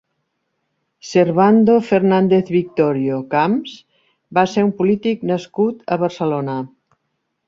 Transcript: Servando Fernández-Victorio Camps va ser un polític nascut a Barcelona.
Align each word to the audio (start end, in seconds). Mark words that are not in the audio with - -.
Servando 1.09 1.73
Fernández-Victorio 1.89 3.19
Camps 3.33 3.75
va 4.39 4.45
ser 4.55 4.63
un 4.69 4.71
polític 4.79 5.27
nascut 5.33 5.85
a 5.97 5.99
Barcelona. 6.05 6.57